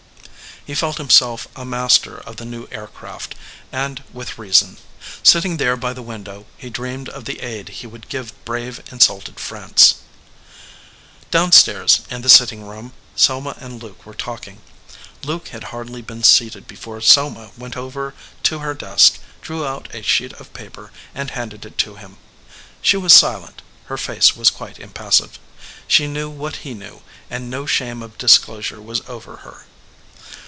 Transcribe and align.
He 0.63 0.75
felt 0.75 0.99
himself 0.99 1.47
a 1.55 1.65
master 1.65 2.19
of 2.19 2.35
the 2.37 2.45
new 2.45 2.67
air 2.69 2.85
craft, 2.85 3.33
and 3.71 4.03
with 4.13 4.37
reason. 4.37 4.77
Sitting 5.23 5.57
there 5.57 5.75
by 5.75 5.91
the 5.91 6.03
window, 6.03 6.45
he 6.55 6.69
dreamed 6.69 7.09
of 7.09 7.25
the 7.25 7.39
aid 7.39 7.69
he 7.69 7.87
would 7.87 8.09
give 8.09 8.45
brave, 8.45 8.79
insulted 8.91 9.39
France. 9.39 9.95
Down 11.31 11.51
stairs 11.51 12.01
in 12.11 12.21
the 12.21 12.29
sitting 12.29 12.63
room 12.67 12.93
Selma 13.15 13.55
and 13.59 13.81
Luke 13.81 14.05
were 14.05 14.13
talking. 14.13 14.61
Luke 15.23 15.47
had 15.47 15.63
hardly 15.73 16.03
been 16.03 16.21
seated 16.21 16.67
before 16.67 17.01
Selma 17.01 17.49
went 17.57 17.75
over 17.75 18.13
to 18.43 18.59
her 18.59 18.75
desk, 18.75 19.17
drew 19.41 19.65
out 19.65 19.87
a 19.95 20.03
sheet 20.03 20.33
of 20.33 20.53
paper 20.53 20.91
and 21.15 21.31
handed 21.31 21.65
it 21.65 21.79
to 21.79 21.95
him. 21.95 22.17
She 22.83 22.97
was 22.97 23.13
silent; 23.13 23.63
her 23.85 23.97
face 23.97 24.35
was 24.35 24.51
quite 24.51 24.77
impassive. 24.77 25.39
She 25.87 26.05
knew 26.05 26.31
that 26.43 26.57
he 26.57 26.75
knew, 26.75 27.01
and 27.31 27.49
no 27.49 27.65
shame 27.65 28.03
of 28.03 28.19
disclosure 28.19 28.79
was 28.79 29.01
over 29.09 29.37
her. 29.37 29.65